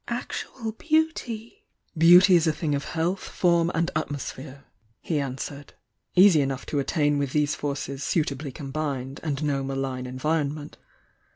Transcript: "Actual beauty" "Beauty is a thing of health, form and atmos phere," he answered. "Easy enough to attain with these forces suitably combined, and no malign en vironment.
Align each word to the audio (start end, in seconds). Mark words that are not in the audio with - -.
"Actual 0.07 0.71
beauty" 0.71 1.63
"Beauty 1.95 2.33
is 2.33 2.47
a 2.47 2.51
thing 2.51 2.73
of 2.73 2.85
health, 2.85 3.19
form 3.19 3.69
and 3.75 3.91
atmos 3.95 4.31
phere," 4.33 4.63
he 4.99 5.19
answered. 5.19 5.75
"Easy 6.15 6.41
enough 6.41 6.65
to 6.65 6.79
attain 6.79 7.19
with 7.19 7.33
these 7.33 7.53
forces 7.53 8.01
suitably 8.03 8.51
combined, 8.51 9.19
and 9.21 9.43
no 9.43 9.63
malign 9.63 10.07
en 10.07 10.17
vironment. 10.17 10.73